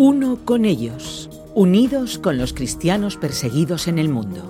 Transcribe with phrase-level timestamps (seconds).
[0.00, 4.48] Uno con ellos, unidos con los cristianos perseguidos en el mundo.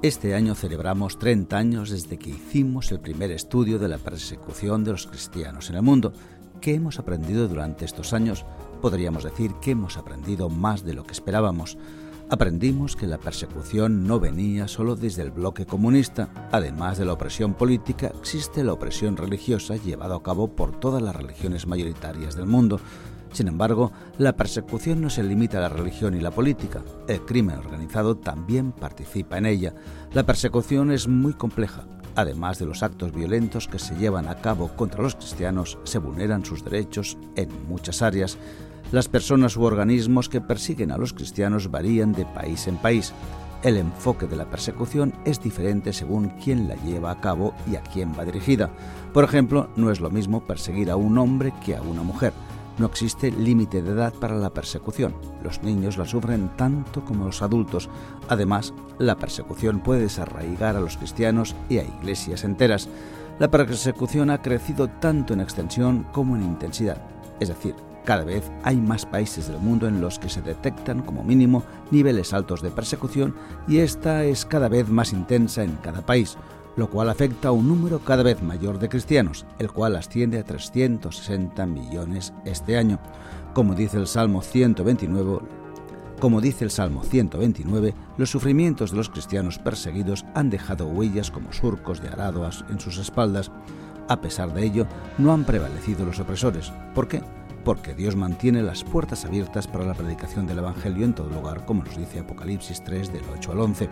[0.00, 4.92] Este año celebramos 30 años desde que hicimos el primer estudio de la persecución de
[4.92, 6.14] los cristianos en el mundo.
[6.62, 8.46] ¿Qué hemos aprendido durante estos años?
[8.80, 11.76] Podríamos decir que hemos aprendido más de lo que esperábamos.
[12.32, 16.28] Aprendimos que la persecución no venía solo desde el bloque comunista.
[16.52, 21.16] Además de la opresión política, existe la opresión religiosa llevada a cabo por todas las
[21.16, 22.78] religiones mayoritarias del mundo.
[23.32, 26.84] Sin embargo, la persecución no se limita a la religión y la política.
[27.08, 29.74] El crimen organizado también participa en ella.
[30.12, 31.84] La persecución es muy compleja.
[32.14, 36.44] Además de los actos violentos que se llevan a cabo contra los cristianos, se vulneran
[36.44, 38.38] sus derechos en muchas áreas.
[38.92, 43.12] Las personas u organismos que persiguen a los cristianos varían de país en país.
[43.62, 47.82] El enfoque de la persecución es diferente según quién la lleva a cabo y a
[47.82, 48.70] quién va dirigida.
[49.12, 52.32] Por ejemplo, no es lo mismo perseguir a un hombre que a una mujer.
[52.78, 55.14] No existe límite de edad para la persecución.
[55.44, 57.90] Los niños la sufren tanto como los adultos.
[58.28, 62.88] Además, la persecución puede desarraigar a los cristianos y a iglesias enteras.
[63.38, 67.02] La persecución ha crecido tanto en extensión como en intensidad.
[67.38, 71.24] Es decir, cada vez hay más países del mundo en los que se detectan como
[71.24, 73.34] mínimo niveles altos de persecución
[73.68, 76.36] y esta es cada vez más intensa en cada país
[76.76, 80.44] lo cual afecta a un número cada vez mayor de cristianos, el cual asciende a
[80.44, 82.98] 360 millones este año.
[83.52, 85.40] Como dice el Salmo 129,
[86.20, 91.52] como dice el Salmo 129, los sufrimientos de los cristianos perseguidos han dejado huellas como
[91.52, 93.50] surcos de arado en sus espaldas.
[94.08, 94.86] A pesar de ello,
[95.18, 96.72] no han prevalecido los opresores.
[96.94, 97.22] ¿Por qué?
[97.64, 101.84] Porque Dios mantiene las puertas abiertas para la predicación del Evangelio en todo lugar, como
[101.84, 103.88] nos dice Apocalipsis 3 del 8 al 11.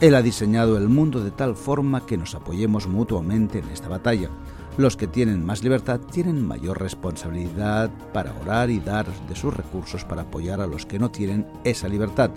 [0.00, 4.30] Él ha diseñado el mundo de tal forma que nos apoyemos mutuamente en esta batalla.
[4.76, 10.04] Los que tienen más libertad tienen mayor responsabilidad para orar y dar de sus recursos
[10.04, 12.30] para apoyar a los que no tienen esa libertad.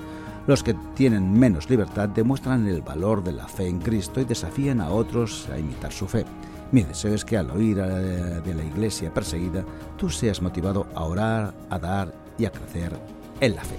[0.45, 4.81] Los que tienen menos libertad demuestran el valor de la fe en Cristo y desafían
[4.81, 6.26] a otros a imitar su fe.
[6.73, 9.64] Mi deseo es que al oír de la iglesia perseguida,
[9.95, 12.92] tú seas motivado a orar, a dar y a crecer
[13.39, 13.77] en la fe.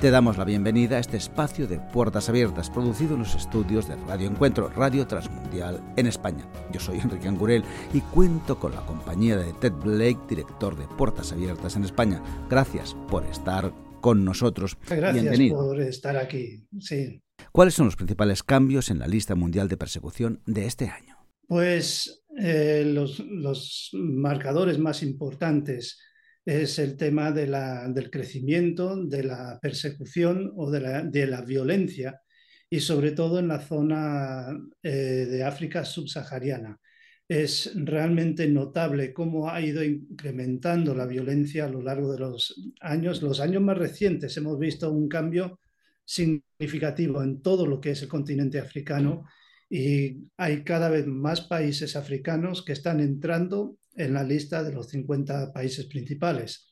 [0.00, 3.96] Te damos la bienvenida a este espacio de Puertas Abiertas, producido en los estudios de
[4.06, 6.44] Radio Encuentro, Radio Transmundial en España.
[6.70, 11.32] Yo soy Enrique Angurel y cuento con la compañía de Ted Blake, director de Puertas
[11.32, 12.22] Abiertas en España.
[12.48, 13.72] Gracias por estar
[14.08, 14.78] con nosotros.
[14.88, 16.66] Gracias por estar aquí.
[16.80, 17.20] Sí.
[17.52, 21.18] ¿Cuáles son los principales cambios en la lista mundial de persecución de este año?
[21.46, 26.00] Pues eh, los, los marcadores más importantes
[26.46, 31.42] es el tema de la, del crecimiento, de la persecución o de la, de la
[31.42, 32.22] violencia,
[32.70, 36.80] y sobre todo en la zona eh, de África subsahariana.
[37.28, 43.20] Es realmente notable cómo ha ido incrementando la violencia a lo largo de los años.
[43.20, 45.60] Los años más recientes hemos visto un cambio
[46.06, 49.26] significativo en todo lo que es el continente africano
[49.68, 54.88] y hay cada vez más países africanos que están entrando en la lista de los
[54.88, 56.70] 50 países principales.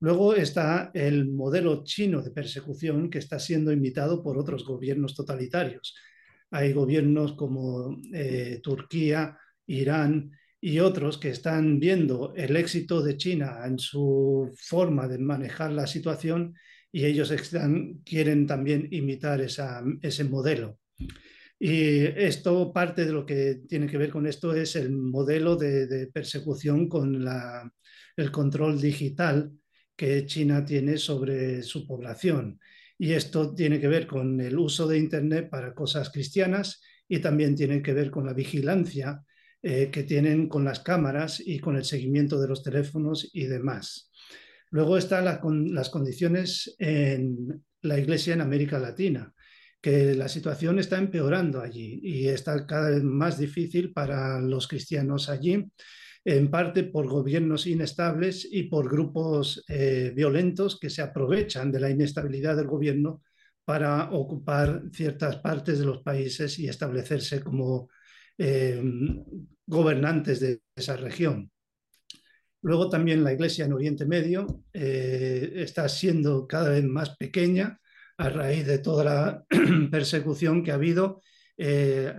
[0.00, 5.94] Luego está el modelo chino de persecución que está siendo imitado por otros gobiernos totalitarios.
[6.50, 13.60] Hay gobiernos como eh, Turquía, Irán y otros que están viendo el éxito de China
[13.66, 16.54] en su forma de manejar la situación
[16.90, 17.32] y ellos
[18.04, 20.78] quieren también imitar ese modelo.
[21.58, 26.08] Y esto, parte de lo que tiene que ver con esto es el modelo de,
[26.12, 27.26] persecución con
[28.16, 29.52] el control digital
[29.94, 32.60] que China tiene sobre su población.
[32.98, 37.54] Y esto tiene que ver con el uso de Internet para cosas cristianas y también
[37.54, 39.22] tiene que ver con la vigilancia
[39.68, 44.12] eh, que tienen con las cámaras y con el seguimiento de los teléfonos y demás.
[44.70, 49.34] Luego están las condiciones en la iglesia en América Latina
[49.80, 55.28] que la situación está empeorando allí y está cada vez más difícil para los cristianos
[55.28, 55.64] allí,
[56.24, 61.90] en parte por gobiernos inestables y por grupos eh, violentos que se aprovechan de la
[61.90, 63.20] inestabilidad del gobierno
[63.64, 67.88] para ocupar ciertas partes de los países y establecerse como
[68.38, 68.82] eh,
[69.66, 71.50] gobernantes de esa región.
[72.62, 77.80] Luego también la iglesia en Oriente Medio eh, está siendo cada vez más pequeña
[78.18, 79.44] a raíz de toda la
[79.90, 81.22] persecución que ha habido
[81.56, 82.12] eh,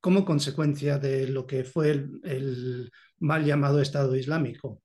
[0.00, 4.82] como consecuencia de lo que fue el, mal llamado Estado Islámico.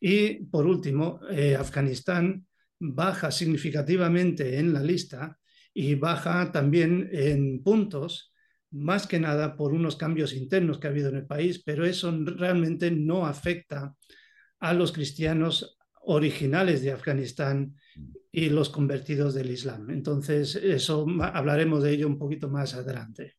[0.00, 1.20] Y por último,
[1.58, 2.46] Afganistán
[2.78, 5.38] baja significativamente en la lista
[5.72, 8.33] y baja también en puntos,
[8.74, 12.12] más que nada por unos cambios internos que ha habido en el país, pero eso
[12.24, 13.94] realmente no afecta
[14.58, 17.76] a los cristianos originales de Afganistán
[18.32, 19.90] y los convertidos del Islam.
[19.90, 23.36] Entonces, eso hablaremos de ello un poquito más adelante.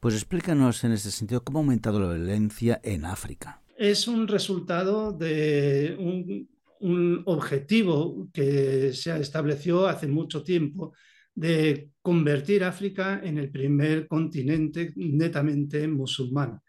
[0.00, 3.62] Pues explícanos en ese sentido cómo ha aumentado la violencia en África.
[3.76, 6.48] Es un resultado de un,
[6.80, 10.92] un objetivo que se estableció hace mucho tiempo
[11.34, 16.60] de convertir África en el primer continente netamente musulmán.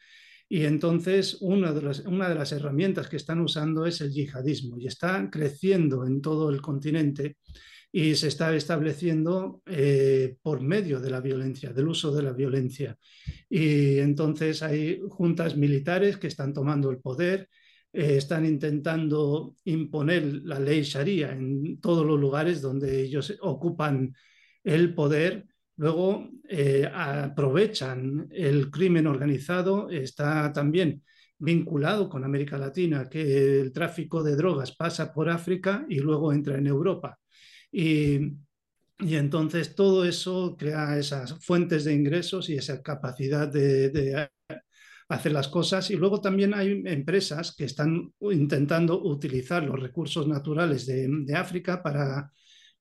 [0.49, 4.79] Y entonces una de, las, una de las herramientas que están usando es el yihadismo
[4.79, 7.37] y está creciendo en todo el continente
[7.91, 12.97] y se está estableciendo eh, por medio de la violencia, del uso de la violencia.
[13.47, 17.47] Y entonces hay juntas militares que están tomando el poder,
[17.93, 24.15] eh, están intentando imponer la ley sharia en todos los lugares donde ellos ocupan
[24.67, 25.47] el poder
[25.77, 31.03] Luego eh, aprovechan el crimen organizado, está también
[31.37, 36.57] vinculado con América Latina, que el tráfico de drogas pasa por África y luego entra
[36.57, 37.19] en Europa.
[37.71, 38.19] Y,
[38.99, 44.29] entonces todo eso crea esas fuentes de ingresos y esa capacidad de,
[45.09, 45.91] hacer las cosas.
[45.91, 52.31] Y luego también hay empresas que están intentando utilizar los recursos naturales de África para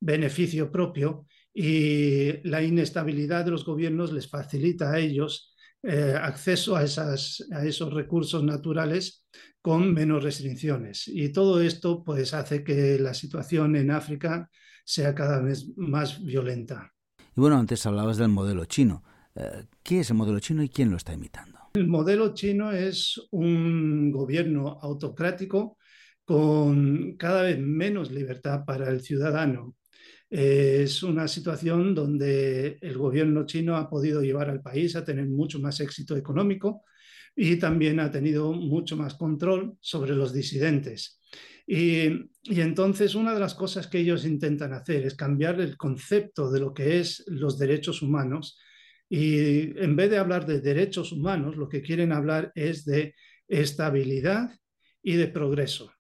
[0.01, 1.27] beneficio propio
[1.59, 7.65] y la inestabilidad de los gobiernos les facilita a ellos eh, acceso a, esas, a
[7.65, 9.27] esos recursos naturales
[9.63, 11.09] con menos restricciones.
[11.09, 14.51] Y todo esto pues, hace que la situación en África
[14.85, 16.93] sea cada vez más violenta.
[17.35, 19.03] Y bueno, antes hablabas del modelo chino.
[19.35, 21.59] Eh, ¿Qué es el modelo chino y quién lo está imitando?
[21.73, 25.79] El modelo chino es un gobierno autocrático
[26.23, 29.75] con cada vez menos libertad para el ciudadano
[30.29, 35.61] es una situación donde el gobierno chino ha podido llevar al país a tener mucho
[35.61, 36.83] más éxito económico
[37.35, 41.21] y también ha tenido mucho más control sobre los disidentes.
[41.67, 42.09] Y,
[42.49, 46.73] entonces una de las cosas que ellos intentan hacer es cambiar el concepto de lo
[46.73, 48.59] que es los derechos humanos
[49.09, 53.15] y en vez de hablar de derechos humanos, lo que quieren hablar es de
[53.47, 54.51] estabilidad
[55.03, 55.93] y de progreso.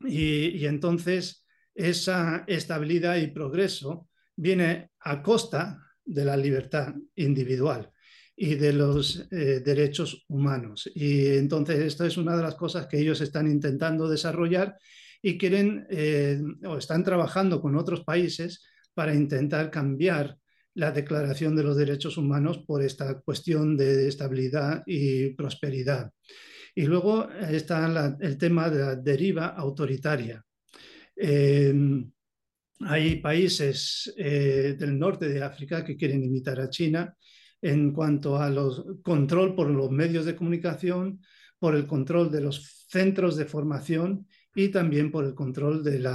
[0.00, 1.47] y entonces
[1.78, 7.90] esa estabilidad y progreso viene a costa de la libertad individual
[8.34, 10.90] y de los eh, derechos humanos.
[10.92, 14.76] Y entonces esto es una de las cosas que ellos están intentando desarrollar
[15.22, 20.36] y quieren eh, o están trabajando con otros países para intentar cambiar
[20.74, 26.10] la Declaración de los Derechos Humanos por esta cuestión de estabilidad y prosperidad.
[26.74, 30.44] Y luego está el tema de la deriva autoritaria.
[31.20, 32.10] Em,
[32.80, 37.16] hay países eh, del norte de África que quieren imitar a China
[37.60, 41.20] en cuanto a los control por los medios de comunicación,
[41.58, 46.06] por el control de los centros de formación y también por el control del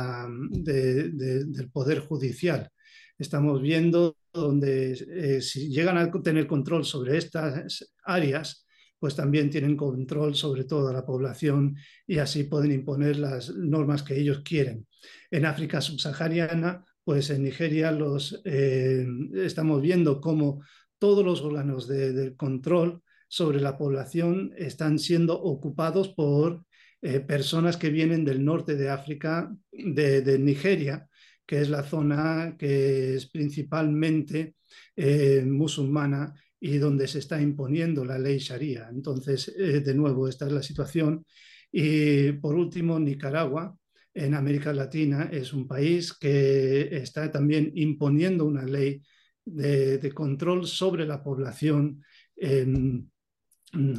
[1.71, 2.69] poder judicial.
[3.17, 8.62] Estamos viendo donde eh, si llegan a tener control sobre estas áreas,
[9.03, 11.75] pues también tienen control sobre toda la población
[12.07, 14.87] y así pueden imponer las normas que ellos quieren.
[15.29, 20.63] En África subsahariana, pues en Nigeria los, eh, estamos viendo cómo
[20.99, 26.63] todos los órganos de, control sobre la población están siendo ocupados por
[27.01, 31.09] eh, personas que vienen del norte de África, de, Nigeria,
[31.45, 34.55] que es la zona que es principalmente
[34.95, 36.33] eh, musulmana
[36.65, 38.87] y donde se está imponiendo la ley sharia.
[38.89, 41.25] Entonces, de nuevo, esta es la situación.
[41.69, 43.75] Y por último, Nicaragua,
[44.13, 49.01] en América Latina es un país que está también imponiendo una ley
[49.43, 52.01] de, control sobre la población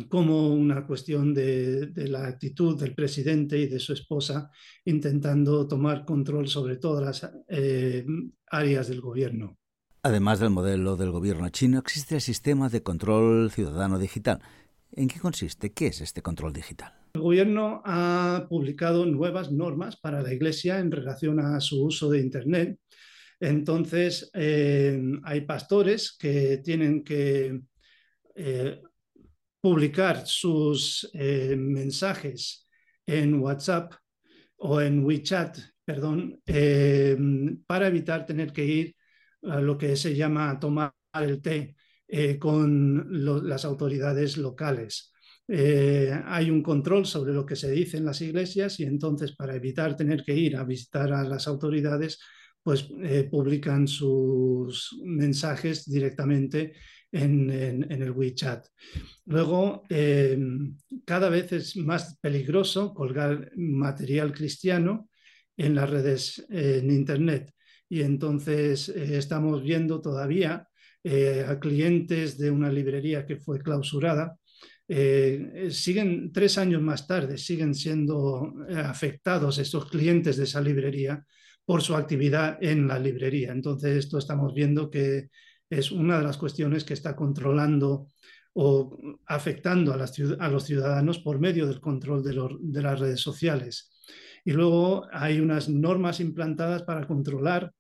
[0.08, 4.50] como una cuestión de, la actitud del presidente y de su esposa
[4.86, 8.06] intentando tomar control sobre todas las eh,
[8.46, 9.58] áreas del gobierno.
[10.06, 14.38] Además del modelo del gobierno chino, existe el sistema de control ciudadano digital.
[14.92, 15.72] ¿En qué consiste?
[15.72, 16.92] ¿Qué es este control digital?
[17.14, 22.20] El gobierno ha publicado nuevas normas para la Iglesia en relación a su uso de
[22.20, 22.78] Internet.
[23.40, 27.62] Entonces, eh, hay pastores que tienen que
[28.34, 28.82] eh,
[29.58, 32.68] publicar sus eh, mensajes
[33.06, 33.94] en WhatsApp
[34.56, 36.42] o en WeChat, perdón,
[37.66, 38.93] para evitar tener que ir
[39.44, 41.76] lo que se llama tomar el té
[42.38, 45.14] con las autoridades locales.
[45.46, 49.54] Eh, hay un control sobre lo que se dice en las iglesias y entonces para
[49.54, 52.18] evitar tener que ir a visitar a las autoridades,
[52.62, 56.72] pues eh, publican sus mensajes directamente
[57.12, 58.66] en, el WeChat.
[59.26, 60.36] Luego, eh,
[61.04, 65.10] cada vez es más peligroso colgar material cristiano
[65.56, 67.54] en las redes en Internet.
[67.88, 70.68] Y entonces eh, estamos viendo todavía
[71.02, 74.36] eh, a clientes de una librería que fue clausurada.
[75.70, 81.24] siguen tres años más tarde, siguen siendo afectados estos clientes de esa librería
[81.64, 83.52] por su actividad en la librería.
[83.52, 85.30] Entonces, esto estamos viendo que
[85.70, 88.08] es una de las cuestiones que está controlando
[88.54, 89.96] o afectando a,
[90.48, 93.90] los ciudadanos por medio del control de, las redes sociales.
[94.44, 97.72] Y luego hay unas normas implantadas para controlar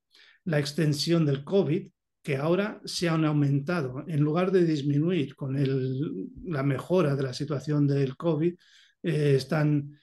[0.44, 1.88] la extensión del COVID
[2.22, 4.02] que ahora se han aumentado.
[4.08, 5.56] En lugar de disminuir con
[6.46, 8.54] la mejora de la situación del COVID,
[9.02, 9.98] eh, están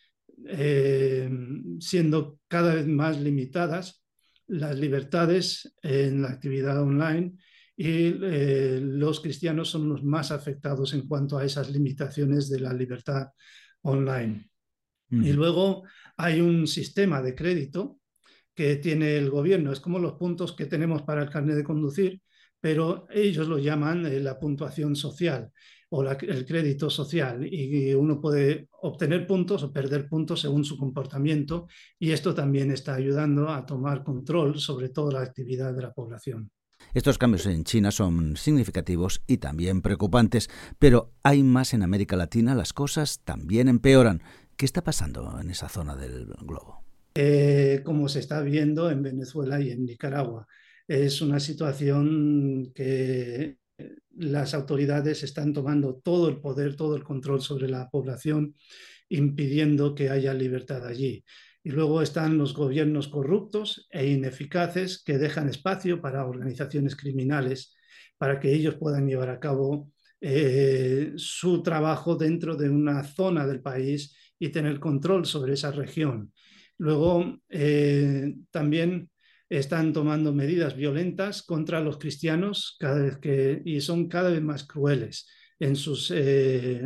[0.46, 1.30] eh,
[1.80, 4.04] siendo cada vez más limitadas
[4.48, 7.34] las libertades en la actividad online
[7.76, 12.74] y eh, los cristianos son los más afectados en cuanto a esas limitaciones de la
[12.74, 13.30] libertad
[13.82, 14.48] online.
[15.10, 15.84] Y luego
[16.18, 18.00] hay un sistema de crédito
[18.54, 22.22] que tiene el gobierno, es como los puntos que tenemos para el carnet de conducir,
[22.60, 25.52] pero ellos lo llaman eh, la puntuación social
[25.90, 31.68] o el crédito social y uno puede obtener puntos o perder puntos según su comportamiento
[32.00, 36.50] y esto también está ayudando a tomar control sobre toda la actividad de la población.
[36.94, 40.50] Estos cambios en China son significativos y también preocupantes,
[40.80, 44.22] pero hay más en América Latina, las cosas también empeoran.
[44.62, 46.84] ¿Qué está pasando en esa zona del globo?
[47.16, 50.46] Eh, como se está viendo en Venezuela y en Nicaragua.
[50.88, 53.58] Es una situación que
[54.18, 58.54] las autoridades están tomando todo el poder, todo el control sobre la población,
[59.10, 61.26] impidiendo que haya libertad allí.
[61.64, 67.74] Y luego están los gobiernos corruptos e ineficaces que dejan espacio para organizaciones criminales
[68.20, 69.90] para que ellos puedan llevar a cabo
[70.24, 76.34] eh, su trabajo dentro de una zona del país y tener control sobre esa región.
[76.80, 79.12] Luego, eh, también
[79.48, 84.66] están tomando medidas violentas contra los cristianos cada vez que, y son cada vez más
[84.66, 85.28] crueles
[85.60, 86.82] en sus eh,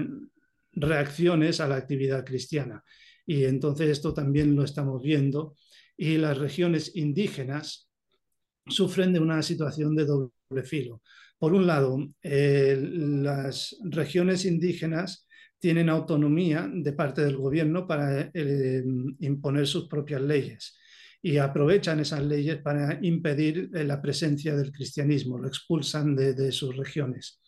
[0.73, 2.83] reacciones a la actividad cristiana.
[3.25, 5.55] Y entonces esto también lo estamos viendo.
[5.95, 7.89] Y las regiones indígenas
[8.67, 11.01] sufren de una situación de doble filo.
[11.37, 15.24] Por un lado, eh, las regiones indígenas
[15.65, 18.83] tienen autonomía de parte del gobierno para eh,
[19.21, 20.77] imponer sus propias leyes
[21.23, 26.77] y aprovechan esas leyes para impedir eh, la presencia del cristianismo, lo expulsan de, sus
[26.77, 27.41] regiones.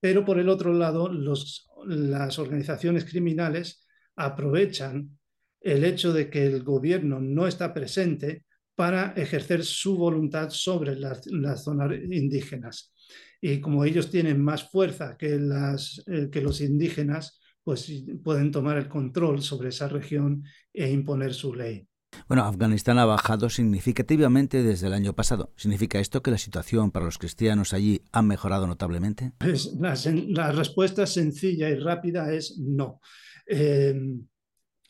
[0.00, 3.86] Pero por el otro lado, las organizaciones criminales
[4.16, 5.18] aprovechan
[5.60, 11.28] el hecho de que el gobierno no está presente para ejercer su voluntad sobre las,
[11.62, 12.94] zonas indígenas.
[13.38, 18.76] Y como ellos tienen más fuerza que, las, eh, que los indígenas, pues pueden tomar
[18.78, 21.86] el control sobre esa región e imponer su ley.
[22.28, 25.52] Bueno, Afganistán ha bajado significativamente desde el año pasado.
[25.56, 29.32] ¿Significa esto que la situación para los cristianos allí ha mejorado notablemente?
[29.38, 33.00] Pues la, respuesta sencilla y rápida es no.
[33.46, 33.94] Eh,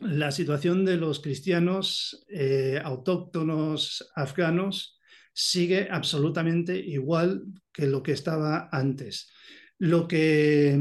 [0.01, 4.99] la situación de los cristianos eh, autóctonos afganos
[5.33, 9.31] sigue absolutamente igual que lo que estaba antes.
[9.79, 10.79] Lo que,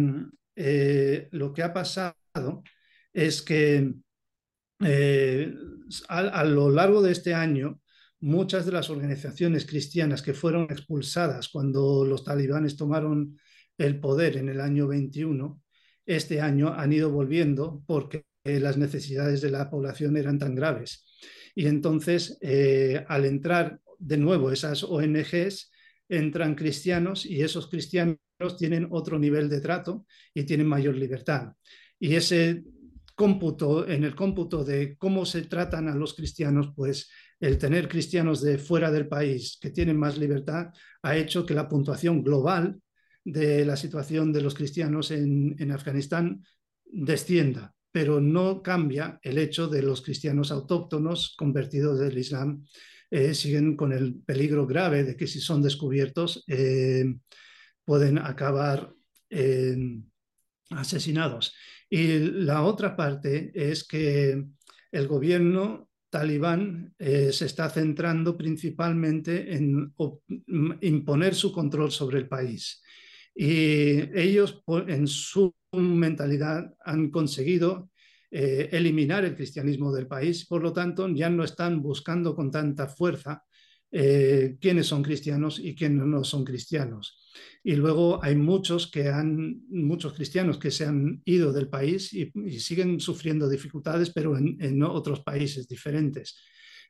[0.61, 2.63] eh, lo que ha pasado
[3.13, 3.93] es que
[4.83, 5.55] eh,
[6.09, 7.79] a, lo largo de este año,
[8.19, 13.39] muchas de las organizaciones cristianas que fueron expulsadas cuando los talibanes tomaron
[13.77, 15.61] el poder en el año 21,
[16.05, 21.05] este año han ido volviendo porque las necesidades de la población eran tan graves.
[21.55, 25.71] Y entonces, eh, al entrar de nuevo esas ONGs,
[26.09, 28.19] entran cristianos y esos cristianos
[28.57, 31.53] tienen otro nivel de trato y tienen mayor libertad.
[31.99, 32.63] Y ese
[33.15, 38.41] cómputo, en el cómputo de cómo se tratan a los cristianos, pues el tener cristianos
[38.41, 40.67] de fuera del país que tienen más libertad
[41.01, 42.79] ha hecho que la puntuación global
[43.23, 46.43] de la situación de los cristianos en, Afganistán
[46.85, 52.65] descienda, pero no cambia el hecho de los cristianos autóctonos convertidos del Islam.
[53.11, 57.05] Eh, siguen con el peligro grave de que si son descubiertos eh,
[57.83, 58.93] pueden acabar
[60.71, 61.55] asesinados.
[61.89, 64.43] Y la otra parte es que
[64.91, 69.93] el gobierno talibán eh, se está centrando principalmente en
[70.81, 72.81] imponer su control sobre el país.
[73.35, 77.88] Y ellos, en su mentalidad, han conseguido
[78.31, 80.45] eh, eliminar el cristianismo del país.
[80.45, 83.43] Por lo tanto, ya no están buscando con tanta fuerza
[83.91, 87.17] eh, quiénes son cristianos y quiénes no son cristianos.
[87.63, 92.31] Y luego hay muchos que han, muchos cristianos que se han ido del país y,
[92.59, 96.37] siguen sufriendo dificultades, pero en, en, otros países diferentes.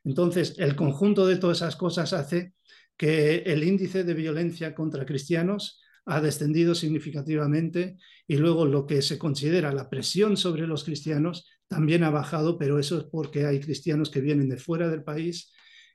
[0.04, 2.52] Entonces, el conjunto de todas esas cosas hace
[2.98, 9.18] que el índice de violencia contra cristianos ha descendido significativamente y luego lo que se
[9.18, 14.10] considera la presión sobre los cristianos también ha bajado, pero eso es porque hay cristianos
[14.10, 15.52] que vienen de fuera del país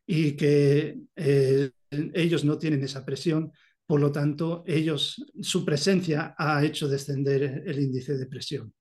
[0.08, 1.72] y que eh,
[2.14, 3.52] ellos no tienen esa presión,
[3.88, 8.74] por lo tanto, ellos, su presencia ha hecho descender el índice de presión.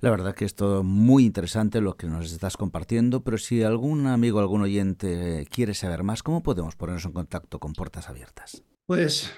[0.00, 4.06] La verdad que es todo muy interesante lo que nos estás compartiendo, pero si algún
[4.06, 8.62] amigo, algún oyente quiere saber más, ¿cómo podemos ponernos en contacto con Puertas Abiertas?
[8.86, 9.30] Pues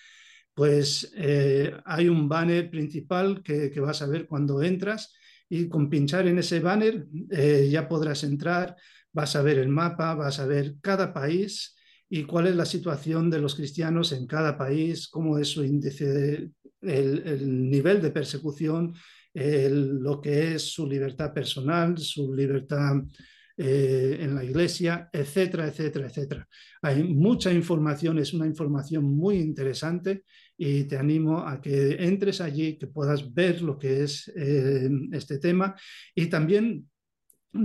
[0.53, 5.13] pues eh, hay un banner principal que, que vas a ver cuando entras
[5.49, 8.75] y con pinchar en ese banner eh, ya podrás entrar,
[9.11, 11.75] vas a ver el mapa, vas a ver cada país
[12.07, 16.51] y cuál es la situación de los cristianos en cada país, cómo es su índice,
[16.81, 18.93] el, nivel de persecución,
[19.33, 23.03] lo que es su libertad personal, su libertad
[23.61, 26.47] eh, en la iglesia, etcétera, etcétera, etcétera.
[26.81, 30.23] Hay mucha información, es una información muy interesante
[30.61, 35.37] y te animo a que entres allí, que puedas ver lo que es eh, este
[35.37, 35.73] tema.
[36.13, 36.89] Y también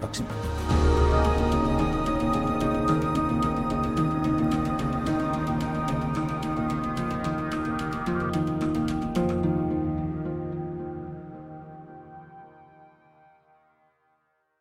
[0.00, 1.13] 박수입니다.